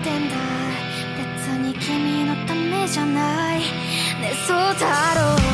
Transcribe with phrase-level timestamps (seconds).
[0.00, 0.36] ってんだ
[1.18, 3.58] 別に君のためじゃない。
[3.58, 5.49] ねそうだろう。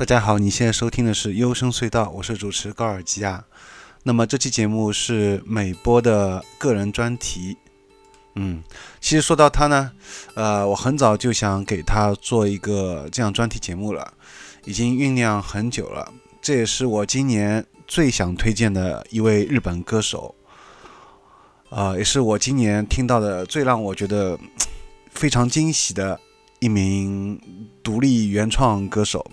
[0.00, 3.44] 大家好，你现在收听的是《优声隧道》，我是主持高尔基亚。
[4.02, 7.58] 那么这期节目是美波的个人专题。
[8.34, 8.62] 嗯，
[8.98, 9.92] 其实说到他呢，
[10.32, 14.14] 呃，我很早就想给他做一个这样专题节目了，
[14.64, 16.10] 已经酝酿很久了。
[16.40, 20.34] 这也是我今年最想推荐的一位日本歌手，
[21.68, 24.40] 啊，也是我今年听到的最让我觉得
[25.10, 26.18] 非常惊喜的
[26.58, 27.38] 一名
[27.82, 29.30] 独立原创歌手。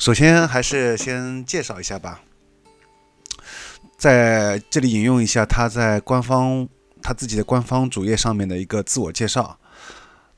[0.00, 2.22] 首先还是先介绍一下吧，
[3.98, 6.66] 在这里引用一下他在官方
[7.02, 9.58] 他自己的官方主页上面的一个自我介绍，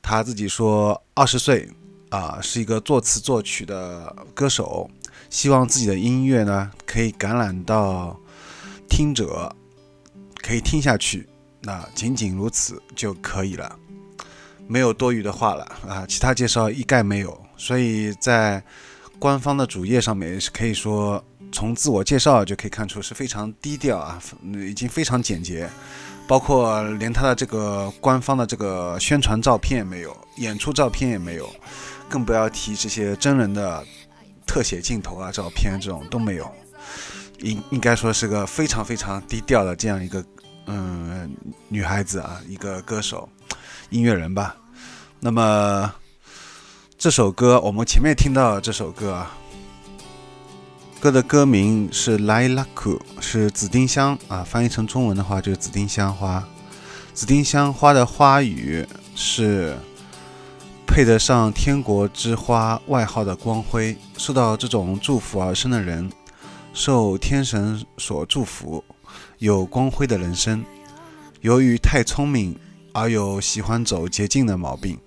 [0.01, 1.69] 他自己说二十岁
[2.09, 4.91] 啊是一个作词作曲的歌手，
[5.29, 8.19] 希望自己的音乐呢可以感染到
[8.89, 9.49] 听者，
[10.41, 11.25] 可以听下去，
[11.61, 13.79] 那仅仅如此就可以了，
[14.67, 18.61] 没有多余的话了啊，其他介绍一概没有，所以在。
[19.19, 25.69] 官方的主页上面是可以说，从自我介绍就可以看出是非常低调啊，已经非常简洁，
[26.27, 31.49] 包括连他的这个官方的这个宣传照片也没有，演出照片也没有，
[32.09, 33.81] 更不要提这些真人的
[34.45, 36.51] 特写镜头啊、照片这种都没有，
[37.39, 40.25] 应应该说是个非常非常低调的这样一个
[40.65, 41.33] 嗯
[41.69, 43.29] 女孩子啊，一个歌手、
[43.89, 44.55] 音乐人吧，
[45.19, 45.93] 那么。
[47.03, 49.35] 这首歌，我们前面听到这首歌啊，
[51.01, 52.65] 歌的歌名是《Lilac》，
[53.19, 56.41] 是紫丁香啊，翻译成中文的话就是紫丁香花。
[57.13, 59.75] 紫丁香花的花语是
[60.87, 66.09] 配得上天国之花外号的光辉，受到这种祝福而生的人，
[66.73, 68.81] 受天神所祝福，
[69.39, 70.63] 有光辉的人生。
[71.41, 72.57] 由于太聪明
[72.93, 74.97] 而有喜欢走捷径的毛病。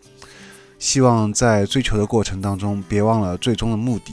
[0.78, 4.12] 希望在追求的过程当中，别忘了最终的目的，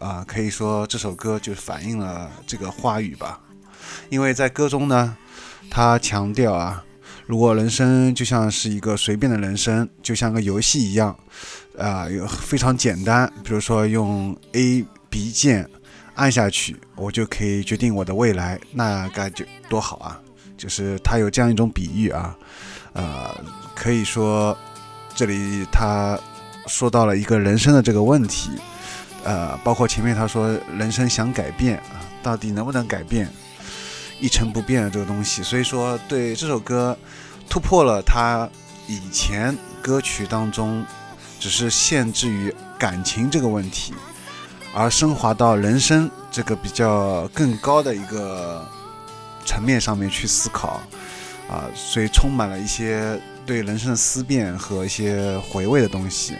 [0.00, 3.38] 啊，可以说这首歌就反映了这个话语吧。
[4.08, 5.16] 因为在歌中呢，
[5.70, 6.82] 他强调啊，
[7.26, 11.14] 如果人生就像是一个随便的人生，就像个游戏一样，
[11.78, 15.68] 啊，有非常简单，比如说用 A、B 键
[16.14, 20.20] 按下去，我就可以决定我的未来，那该就多好啊！
[20.56, 22.36] 就是他有这样一种比喻啊，
[22.94, 23.44] 呃，
[23.74, 24.56] 可以说。
[25.18, 26.16] 这里他
[26.68, 28.52] 说到了一个人生的这个问题，
[29.24, 33.28] 呃，包括前面他说人生想改变啊，到底能不能改变
[34.20, 35.42] 一成不变的这个东西？
[35.42, 36.96] 所以说，对这首歌
[37.48, 38.48] 突破了他
[38.86, 40.86] 以前歌曲当中
[41.40, 43.94] 只是限制于感情这个问题，
[44.72, 48.64] 而升华到人生这个比较更高的一个
[49.44, 50.80] 层面上面去思考
[51.50, 53.20] 啊，所以充满了一些。
[53.48, 56.34] 对人生的思辨和一些回味的东西，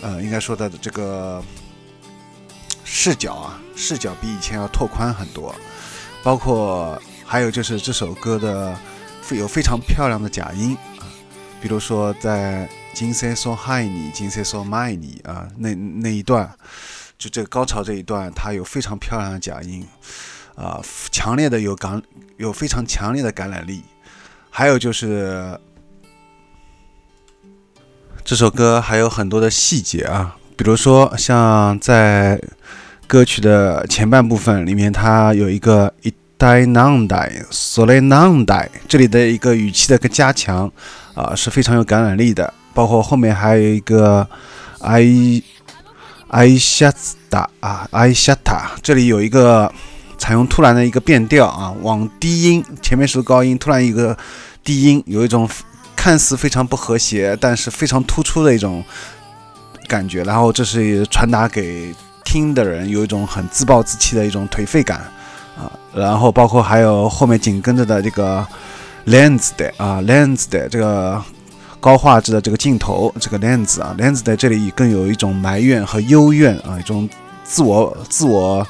[0.00, 1.42] 呃，应该说的这个
[2.84, 5.52] 视角啊，视角比以前要拓宽很多。
[6.22, 8.78] 包括还有就是这首歌的
[9.32, 11.02] 有非常漂亮的假音啊，
[11.60, 16.48] 比如说在“金色说嗨你，金色说卖你”啊，那那一段，
[17.18, 19.84] 就这个高潮这一段，它有非常漂亮的假音
[20.54, 20.80] 啊，
[21.10, 22.00] 强烈的有感，
[22.36, 23.82] 有非常强烈的感染力。
[24.50, 25.58] 还有就是。
[28.28, 32.38] 这首歌还有很多的细节啊，比如说像在
[33.06, 38.44] 歌曲的前半部分里面，它有一个 i d a n a n d a s o l e n a n
[38.44, 40.70] d a 这里的一个语气的一个加强
[41.14, 42.52] 啊，是非常有感染力的。
[42.74, 44.28] 包括后面还有一个
[44.80, 45.42] i
[46.28, 46.92] i s h a
[47.30, 49.72] t a 啊 i s h a t a 这里有一个
[50.18, 54.14] 采用突然的一个变调啊，往低音，前面是高音，突然一个
[54.62, 55.48] 低音，有一种。
[55.98, 58.84] 看似非常不和谐，但是非常突出的一种
[59.88, 60.22] 感觉。
[60.22, 61.92] 然后这是传达给
[62.24, 65.00] 听的人有一种很自暴自弃的一种颓废感
[65.58, 65.66] 啊。
[65.92, 68.46] 然后包括还有后面紧跟着的这个
[69.06, 71.20] lens 的啊 lens 的这个
[71.80, 77.08] 高画质的这个镜头，这个 lens 啊 lens 在这里更有一种埋怨和幽怨啊，一种
[77.42, 78.64] 自我自我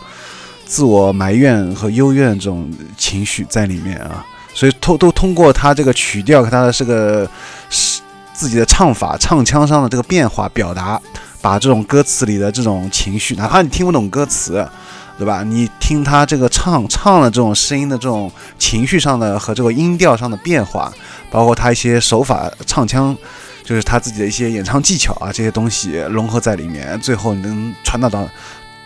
[0.64, 4.24] 自我埋怨和幽怨这种情绪在里面啊。
[4.58, 7.30] 所以通都通过他这个曲调和他的这个
[7.70, 8.00] 是
[8.34, 11.00] 自己的唱法、唱腔上的这个变化表达，
[11.40, 14.68] 把这种歌词里的这种情绪，哪怕你听不懂歌词，
[15.16, 15.44] 对吧？
[15.44, 20.92] 你听他这个唱唱的这种声音的这种情绪上的和这个音调上的变化，
[21.30, 23.16] 包括他一些手法、唱腔，
[23.62, 28.28] 就是他自己的一些演唱技巧啊，这些东西融合在里面，最后能传达到。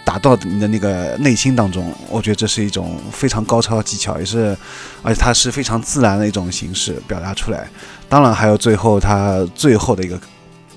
[0.05, 4.57] 打到你的那个内心当中，我觉得这是一种非常高超的技巧，也是，
[5.03, 7.69] 而且它是非常自然的一种形式表达出来。
[8.09, 10.21] 当然，还有最后它最后的一个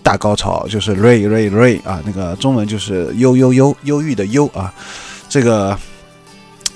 [0.03, 4.73] 大高潮，就是瑞瑞瑞啊，那个中文就是忧忧忧忧郁的忧啊，
[5.27, 5.77] 这个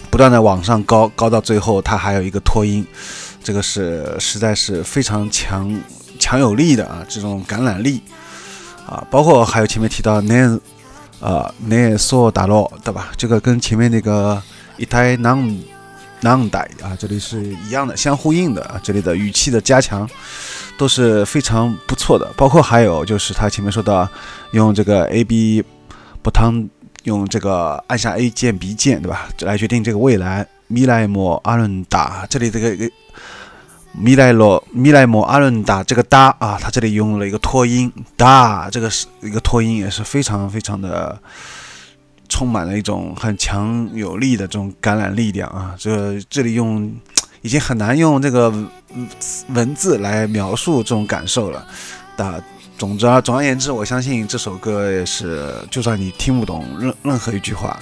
[0.10, 2.86] 不断的往上高，高到最后它还有一个拖音，
[3.44, 5.80] 这个是实在是非常强
[6.18, 8.02] 强有力的啊，这种感染力
[8.88, 10.60] 啊，包括还有前面提到那
[11.20, 13.12] 呃那索达洛对吧？
[13.18, 14.42] 这个跟前面那个
[14.78, 15.58] 一台囊。
[16.22, 18.78] 囊带啊，这里是一样的，相呼应的啊。
[18.84, 20.06] 这里的语气的加强
[20.78, 24.06] 都是非常不错的，包括还有就是他前面说到
[24.52, 25.64] 用这个 A B
[26.22, 26.68] 不汤，
[27.04, 32.28] 用这个按下 A 键 B 键对吧，来决定这个未来米莱莫阿伦达。
[32.30, 32.92] 这里这个
[33.92, 41.18] 米莱罗米莱莫阿伦达这个哒啊，他这里用了一个拖音哒，这个是一个拖音也是非常非常的。
[42.32, 45.74] 充满了一种很强有力的这种感染力量啊！
[45.80, 46.96] 这这里用
[47.42, 48.54] 已经很难用这个
[49.48, 51.66] 文字来描述这种感受了。
[52.16, 52.42] 但
[52.78, 57.80] 总之啊，总而言之，我相信这首歌也是，就算你听不懂任任何一句话，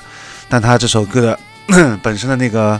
[0.48, 1.22] 但他这首歌
[1.68, 2.80] 的 本身的那个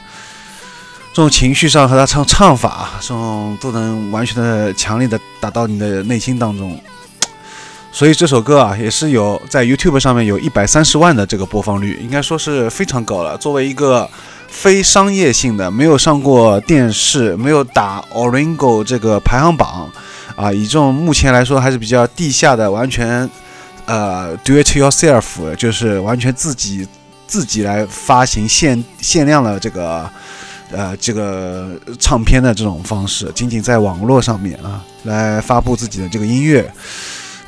[1.18, 6.80] 这种情绪上和他唱唱法，这种都能完全的强烈的打到你的内心当中。
[7.92, 13.36] 所以这首歌啊，也是有在 YouTube 上面有一百三十万的这个播放率，应该说是非常高了。
[13.36, 14.08] 作为一个
[14.48, 19.92] 非商业性的，没有上过电视，没有打 Oringo 这个排行榜
[20.36, 23.28] 啊，以这种目前来说还是比较地下的，完全
[23.88, 26.88] 呃 Do it yourself，就是完全自己
[27.26, 30.08] 自己来发行限限量的这个
[30.72, 36.72] 呃这个唱片的这种方式，仅仅在网络上面啊来发布自己的这个音乐。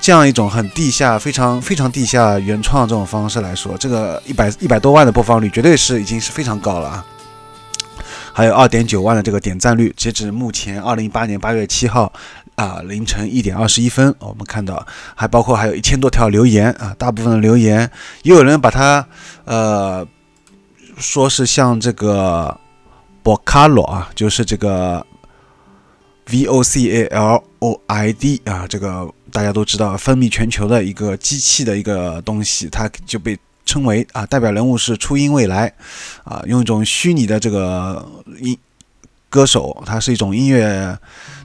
[0.01, 7.05] 这样一种很地下、非常非常地下原创这种方式来说，这个一百一百多万的播放率绝对是已经是非常高了啊！
[8.31, 12.13] 还有二点九万的这个点赞率，截止目前二零一八年八月七号
[12.55, 17.79] 啊凌晨一点二十一分，我们看到还包括还有一千多条留言啊，大部分的留言
[18.23, 19.05] 也有人把它
[19.43, 20.07] 呃
[20.97, 22.57] 说是像这个
[23.23, 25.05] 博卡罗啊，就是这个
[26.31, 29.09] V O C A L O I D 啊，这个。
[29.31, 35.71] 大家都知道，风靡全球的一个机器的一个东西，它就被称为啊，代表人物是初音未来，
[36.23, 38.03] 啊，用一种虚拟的这个
[38.41, 38.57] 音
[39.29, 40.97] 歌手，它是一种音乐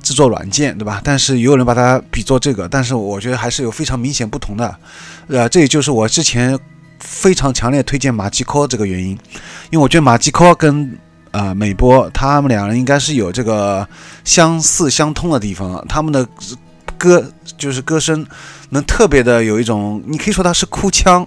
[0.02, 1.02] 制作软件，对吧？
[1.04, 4.74] 但是也有人把它比作这个，但是我觉得还是有非常明显不同的，
[5.28, 6.58] 呃，这也就是我之前
[7.00, 9.10] 非常强烈推荐马吉科这个原因，
[9.70, 10.98] 因为我觉得马吉科跟
[11.34, 13.86] 啊美波他们两人应该是有这个
[14.24, 16.26] 相似相通的地方，他们的。
[16.96, 17.22] 歌
[17.58, 18.24] 就是歌声，
[18.70, 21.26] 能特别的有一种，你可以说他是哭腔，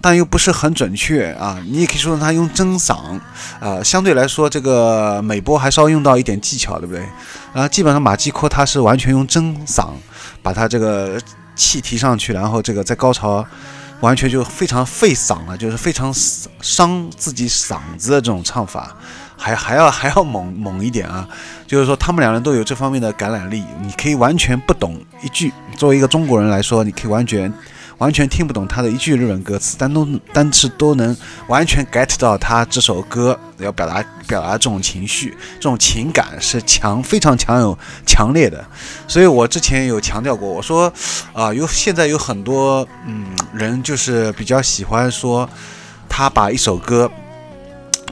[0.00, 1.58] 但又不是很准确啊。
[1.66, 3.20] 你也可以说他用真嗓，
[3.60, 7.02] 啊，相对来说这个美波还稍微用到一点技巧，对不对？
[7.52, 9.88] 然后基本上马季科他是完全用真嗓，
[10.40, 11.20] 把他这个
[11.54, 13.44] 气提上去，然后这个在高潮
[14.00, 16.14] 完全就非常费嗓了，就是非常
[16.62, 18.96] 伤自己嗓子的这种唱法。
[19.38, 21.26] 还还要还要猛猛一点啊！
[21.66, 23.62] 就是说，他们两人都有这方面的感染力。
[23.80, 27.52] 你可以完全不懂一句，作为一个中国人来说，你可以完全
[27.98, 31.16] 完全听不懂他的一句日文歌词，但都但是都能
[31.46, 38.64] 完全 get 到他这首歌要表达表达这种情绪，这种情感是强非常强有强烈的。
[39.06, 40.92] 所以我之前有强调过，我说
[41.32, 45.48] 啊，有现在有很多嗯人就是比较喜欢说
[46.08, 47.08] 他把一首歌。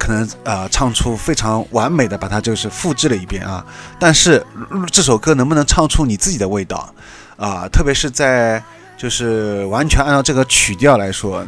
[0.07, 3.65] 可能呃唱出非常完美的把它就是复制了一遍啊，
[3.99, 4.47] 但是
[4.93, 6.95] 这首歌能不能唱出你自己的味道
[7.37, 7.67] 啊？
[7.73, 8.63] 特别是在
[8.97, 11.45] 就是完全按照这个曲调来说，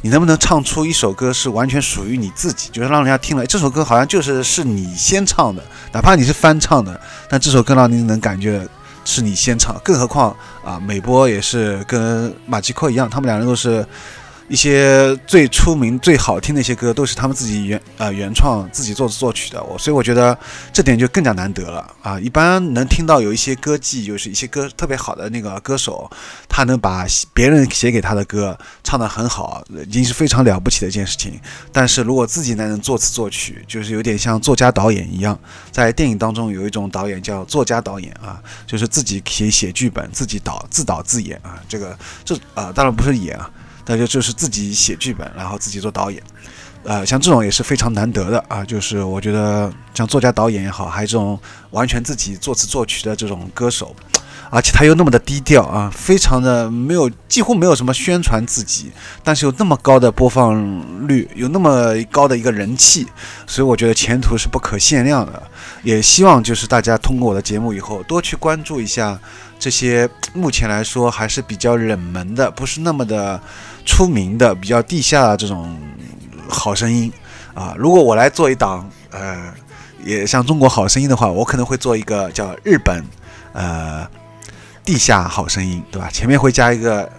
[0.00, 8.64] 你能不能唱出一首歌是完全属于你自己，就是让人家听了这首歌好像就是是你先唱的，哪怕你是翻唱的，但这首歌让你能感觉
[9.04, 9.76] 是你先唱。
[9.82, 13.84] 更何况啊，美波也是跟马吉克一样，他们两人都是。
[14.48, 19.62] 一些最出名、最好听的一些歌，都是他们自己原呃原创、自己作词作曲的。
[19.62, 20.36] 我所以我觉得
[20.72, 22.18] 这点就更加难得了啊！
[22.18, 26.10] 一般能听到有一些歌技，就是一些歌特别好的那个歌手，
[26.48, 31.38] 他能把别人写给他的歌唱得很好，已经是非常了不起的一件事情。
[31.70, 35.38] 但是如果自己能作词作曲，就是有点像作家导演一样。
[35.70, 41.62] 在电影当中有一种导演叫作家导演啊，就是自己写写剧本，自己导自导自演啊。
[41.68, 43.50] 这个这啊，当然不是演啊。
[43.88, 46.22] 那就就是自己写剧本，然后自己做导演，
[46.84, 48.62] 呃，像这种也是非常难得的啊。
[48.62, 51.40] 就是我觉得像作家导演也好，还有这种
[51.70, 53.96] 完全自己作词作曲的这种歌手，
[54.50, 58.92] 而且他又那么的低调啊，非常的没有，几乎没有什么宣传自己，
[59.24, 63.06] 但是有那么高的播放率，有那么高的一个人气，
[63.46, 65.42] 所以我觉得前途是不可限量的。
[65.82, 69.18] 也希望就是大家通过我的节目以后，多去关注一下
[69.58, 73.40] 这些目前来说还是比较冷门的，不是那么的
[73.88, 75.74] 出名的，比较地下这种
[76.46, 77.10] 好声音
[77.54, 77.74] 啊。
[77.78, 79.54] 如果我来做一档，呃，
[80.04, 83.02] 也像中国好声音的话，我可能会做一个叫日本，
[83.54, 84.06] 呃，
[84.84, 86.10] 地下好声音，对吧？
[86.12, 87.10] 前面会加一个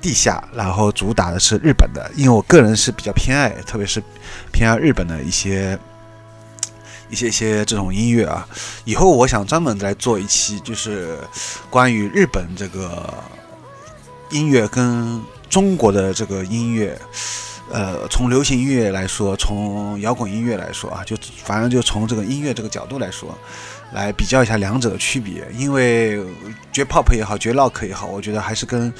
[0.00, 4.02] 地下，然后主打的是日本的，因为我个人是比较偏爱，特别是
[4.50, 5.78] 偏爱日本的一些。
[7.10, 8.46] 一些一些这种音乐啊，
[8.84, 11.18] 以后我想专门来做一期，就是
[11.70, 13.14] 关于日本这个
[14.28, 16.98] 音乐跟中国的这个音乐，
[17.72, 23.36] 呃，从流行音乐来说，从摇滚音乐来说啊，就反正就从这个音乐这个角度来说，
[23.92, 25.46] 来比较一下两者的区别。
[25.56, 26.20] 因为
[26.72, 28.92] 绝 pop 也好，绝 rock 也好，我觉得还是跟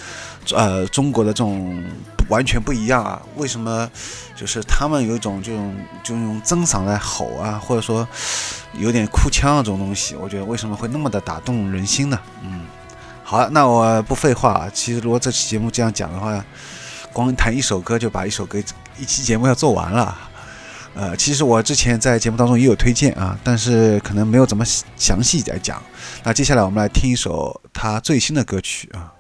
[0.53, 1.83] 呃中国的这种。
[2.29, 3.23] 完全不一样啊！
[3.37, 3.91] 为什么？
[4.37, 5.75] 就是他们有一种这种
[6.05, 8.07] 就用真嗓来吼啊，或者说
[8.75, 12.21] 有点哭腔啊这种东西，我觉得为什么会那么的打动人心呢？
[12.43, 12.67] 嗯，
[13.31, 14.71] 好，那我不废话啊。
[14.73, 16.43] 其实如果这期节目这样讲的话，
[17.13, 18.59] 光谈一首歌就把一首歌
[18.99, 20.17] 一期节目要做完了。
[20.95, 24.65] 呃，其实我之前在节目当中也有推荐啊，但是可能没有怎么
[24.97, 25.83] 详细来讲。
[26.25, 29.13] 那接下来我们来听一首他最新的歌曲啊。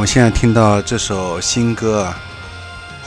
[0.00, 2.18] 们现在听到这首新歌啊，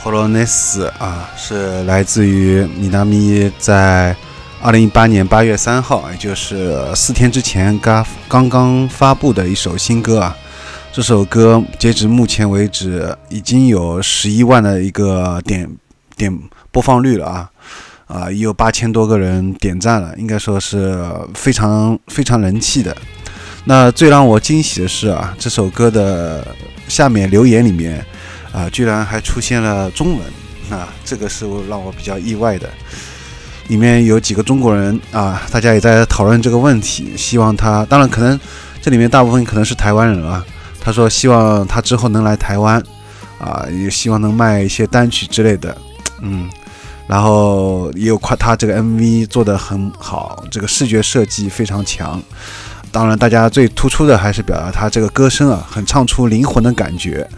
[0.00, 4.14] h o l o n e s 啊，是来自于米纳咪在
[4.62, 10.36] 二零一八年八月三号，也就是四天之前刚刚刚发布的一首新歌啊。
[10.92, 15.68] 这首歌截止目前为止已经有十一万的一个点
[16.16, 16.32] 点
[16.70, 17.50] 播放率了啊，
[18.06, 20.96] 啊，也有八千多个人点赞了，应该说是
[21.34, 22.96] 非常非常人气的。
[23.64, 26.46] 那最让我惊喜的是啊，这首歌的
[26.88, 28.04] 下面留言里面，
[28.52, 30.26] 啊，居然还出现了中文，
[30.70, 32.68] 啊，这个是让我比较意外的。
[33.68, 38.38] 里面有几个中国人啊，大家也在讨论这个问题，希望他，当然可能
[38.82, 40.44] 这里面大部分可能是台湾人啊。
[40.80, 42.82] 他说希望他之后能来台湾，
[43.38, 45.74] 啊，也希望能卖一些单曲之类的，
[46.20, 46.46] 嗯，
[47.06, 52.22] 然后也有夸他这个 MV 做得很好，这个视觉设计非常强。
[52.94, 57.28] 当然，大家最突出的还是表达他这个歌声啊，很唱出灵魂的感觉。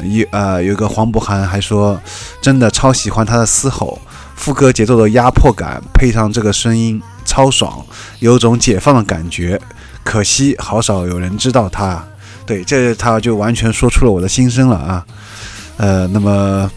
[0.00, 2.00] 有呃，有一个黄渤涵还说，
[2.40, 4.00] 真的超喜欢他的嘶吼，
[4.34, 7.84] 副歌节奏的压迫感，配上这个声音超爽，
[8.20, 9.60] 有种解放的感觉。
[10.02, 12.02] 可惜好少有人知道他。
[12.46, 15.04] 对，这他就完全说出了我的心声了啊。
[15.76, 16.70] 呃，那么，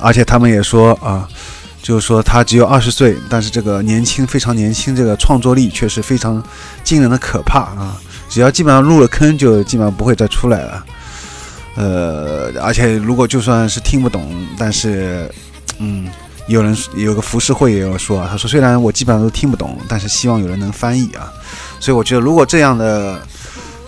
[0.00, 1.28] 而且他们也说啊。
[1.86, 6.42] 就是说他只有二十岁，但是这个年轻非常年轻，这个创作力却是非常
[6.82, 7.96] 惊人的可怕啊！
[8.28, 10.84] 只要基本上入了坑，就基本上不会再出来了。
[11.76, 15.30] 呃，而且如果就算是听不懂，但是，
[15.78, 16.08] 嗯，
[16.48, 21.32] 有人有个浮世绘也有说啊，他说虽然我基本上都听不懂，但是希望有人能翻译啊。
[21.78, 23.24] 所以我觉得，如果这样的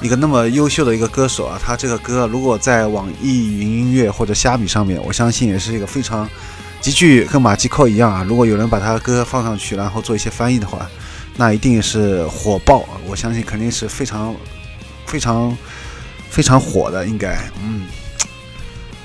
[0.01, 6.29] 一个那么优秀的一个歌手啊，他这个歌如果在网易云音乐或者虾米上面，我相信也是一个非常。
[6.81, 8.25] 极具跟马季扣一样啊！
[8.27, 10.89] 如果有人把他歌放上去，然后做一些翻译的话，
[11.37, 12.85] 那一定是火爆！
[13.07, 14.35] 我相信肯定是非常、
[15.07, 15.57] 非常、
[16.31, 17.83] 非常火的，应该嗯。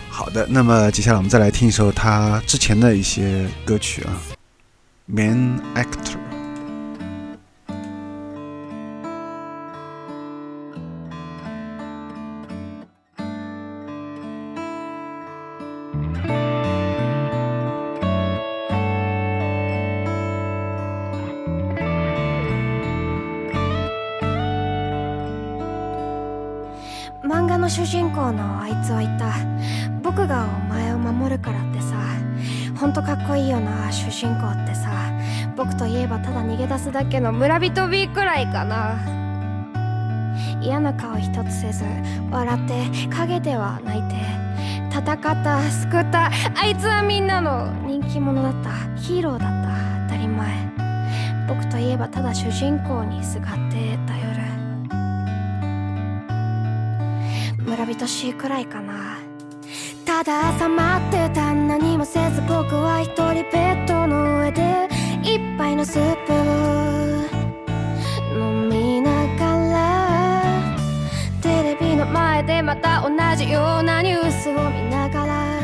[0.10, 4.14] 好的，那么接下来我们再来听一首他之前的一些歌曲啊，
[5.14, 6.18] 《Main Actor》。
[27.64, 29.32] の主人公のあいつは言った。
[30.04, 31.96] 僕がお前を守るからってさ。
[32.78, 34.90] ほんとかっこいいよな主人公ってさ。
[35.56, 39.00] 僕といえばただ逃げ出すだけの村人 B くらいかな。
[40.62, 41.86] 嫌な顔一つせず
[42.30, 44.16] 笑って陰では泣いて
[44.90, 47.72] 戦った救ったあいつはみんなの。
[47.88, 50.10] 人気者だったヒーローだった。
[50.10, 50.52] 当たり前。
[51.48, 53.73] 僕といえばただ主人公にすがって
[57.76, 59.18] 村人しいくらいかな。
[60.06, 64.88] ただ朝待ってた何もせず僕は一人ベッドの上で
[65.24, 66.36] 一杯のスープを
[68.38, 70.78] 飲みながら
[71.42, 75.60] テレビの前でまた同じようなニュースを見ながら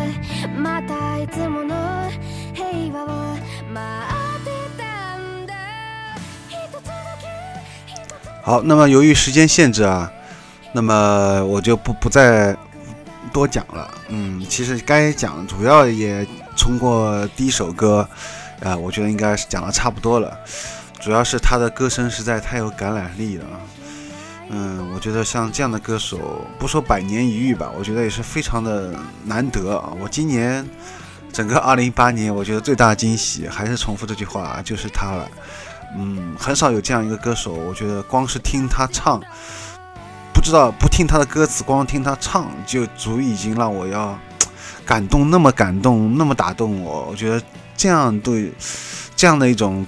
[0.57, 2.09] またいつもの
[2.55, 3.07] 平和を
[3.71, 3.85] 待
[4.35, 5.53] ってたんだ。
[6.47, 6.91] 一つだ
[7.21, 7.27] け
[7.85, 8.11] 一つ
[8.43, 10.11] 好，那么由于时间限制啊，
[10.71, 12.55] 那么我就不不再
[13.33, 13.89] 多讲了。
[14.09, 16.25] 嗯，其实该讲主要也
[16.57, 18.07] 通过第一首歌，
[18.63, 20.37] 啊、我觉得应该是讲的差不多了。
[20.99, 23.45] 主要是他的歌声实在太有感染力了。
[24.49, 28.93] 嗯，我觉得像这样的歌手，不说百年一遇吧，我觉得也是非常的
[29.25, 29.93] 难得啊。
[30.01, 30.67] 我今年
[31.31, 35.29] 整个2018年，我觉得最大的惊喜还是重复这句话，就是他了。
[35.95, 39.21] 嗯，很少有这样一个歌手，我觉得光是听他唱，
[40.39, 44.17] 不知道不听他的歌词，光听他唱就足已经让我要
[44.87, 47.07] 感动，那么感动，那么打动我。
[47.09, 47.43] 我觉得
[47.75, 48.49] 这样对
[49.17, 49.85] 这样的一种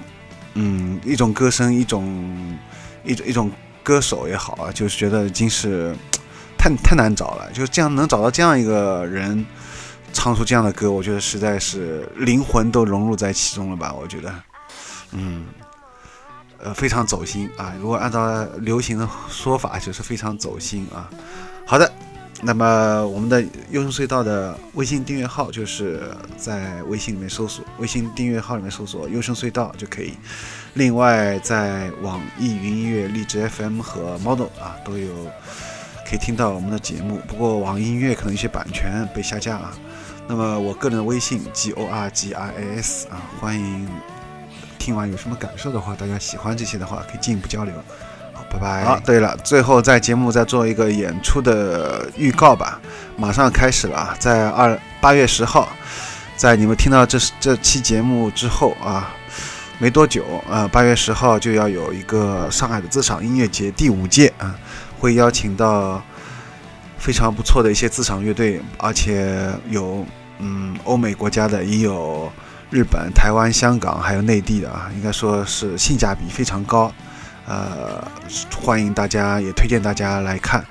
[0.55, 2.59] 嗯一种歌声，一种
[3.05, 3.49] 一种一种
[3.81, 5.95] 歌手也好啊，就是觉得已经是
[6.59, 7.49] 太太难找了。
[7.53, 9.45] 就这样能找到这样一个人
[10.11, 13.93] 唱出这样的歌，我觉得实在是灵魂都融入在其中了吧？
[13.93, 14.33] 我觉得，
[15.13, 15.45] 嗯。
[16.63, 17.73] 呃，非常走心啊！
[17.81, 21.09] 如果按照流行的说法，就是非常走心啊。
[21.65, 21.91] 好的，
[22.43, 26.03] 那么我们的优声隧道的微信订阅号，就是
[26.37, 30.13] 在微信里面搜索微信订阅号里面搜索“优声隧道”就可以。
[30.75, 35.07] 另外，在网易云音乐、荔枝 FM 和 Model 啊都有
[36.07, 37.19] 可以听到我们的节目。
[37.27, 39.73] 不过网易音乐可能一些版权被下架啊。
[40.27, 43.87] 那么我个人的微信 G O R G I A S 啊，欢迎。
[44.81, 47.71] 听完有什么感受的话，大家喜欢这些的话，可以进一步交流。
[48.33, 48.83] 好，拜拜。
[48.83, 52.81] 好，对了，最后在节目再做一个演出的预告吧，
[53.15, 55.69] 马上开始了啊，在二八月十号，
[56.35, 59.13] 在你们听到这这期节目之后啊，
[59.77, 64.55] 没多久啊，八月十号就要有一个上海的自赏音乐节第五届啊，
[64.99, 66.01] 会邀请到
[66.97, 70.03] 非常不错的一些自赏乐队，而且有
[70.39, 72.31] 嗯欧美国家的，也有。
[72.71, 76.89] 日本、台湾、香港还有内地的啊，应该说是性价比非常高，
[77.45, 78.01] 呃，
[78.61, 80.61] 欢迎大家，也推荐大家来看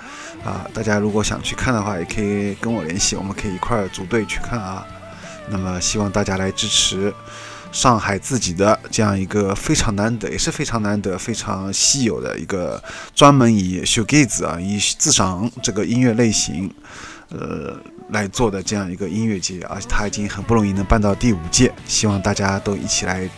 [0.43, 0.65] 啊。
[0.73, 4.83] 大家如果想去看的话，也可以跟我联系，我们可以一块儿组队去看啊。
[5.51, 7.13] 那么希望大家来支持
[7.71, 12.83] 上海自己的这样一个非常难得，也是非常难得、非常稀有的一个
[13.15, 16.73] 专门以 shoegaze 啊，以自赏这个音乐类型，
[17.29, 17.77] 呃。
[18.13, 23.29] 来做的这样一个音乐节，而且他已经很不容易能办到第五届，希望大家都一起来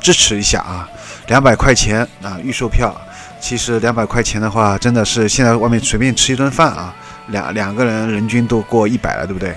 [0.00, 0.88] 支持一下啊！
[1.28, 2.94] 两百块钱啊，预售票，
[3.40, 6.94] 其实两百块钱的话，真的是现在外面随便吃一顿饭啊，
[7.28, 9.56] 两两个人人均都过一百了，对不对？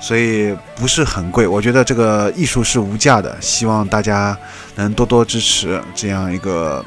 [0.00, 4.36] 所以不是很贵，我觉得这个艺术是无价的，希望大家
[4.76, 6.82] 能多多支持这样一个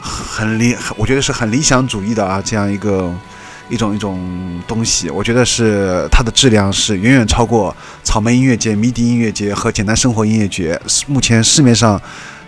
[0.00, 3.14] 很理，我觉得是很理想主义的啊，这样一个。
[3.70, 10.78] 一种一种东西，我觉得是它的质量是远远超过草莓音乐节、迷笛音乐节和简单生活音乐节。
[11.06, 12.00] 目前市面上，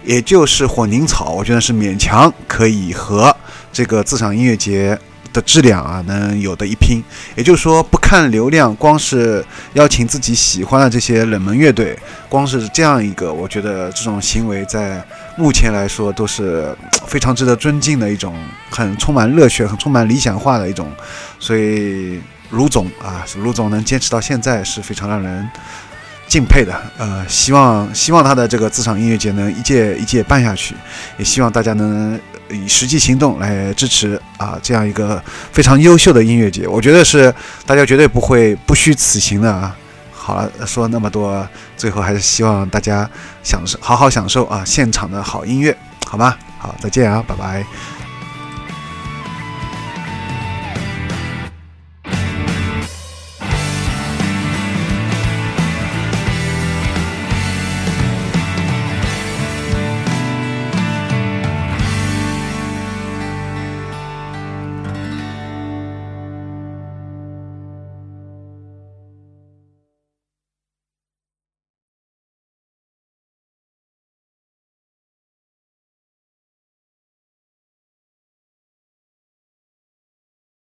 [0.04, 3.34] 也就是混凝草，我觉得是勉强可以和
[3.72, 4.98] 这个自赏音乐节。
[5.32, 7.02] 的质量啊，能有的一拼。
[7.34, 15.02] 也就是说，不看流量，光是邀请自己喜欢的这些冷门乐队，光是这样一个，我觉得这种行为在
[15.36, 16.74] 目前来说都是
[17.06, 18.34] 非常值得尊敬的一种，
[18.70, 20.90] 很充满热血、很充满理想化的一种。
[21.38, 25.48] 所以，卢总啊，卢总能坚持到现在是非常让人
[26.26, 26.74] 敬佩的。
[26.98, 30.74] 呃，希望希望他的这个自场音乐节能一届一届办下去，
[31.18, 32.18] 也希望大家能。
[32.50, 39.74] 以实际行动来支持啊，这样一个非常优秀的音乐节，我觉得是大家绝对不会不虚此行的啊。
[40.22, 41.44] 好了，说那么多，
[41.76, 43.10] 最后还是希望大家
[43.42, 46.38] 享受，好好享受啊现场的好音乐，好吧？
[46.58, 47.66] 好，再见啊，拜拜。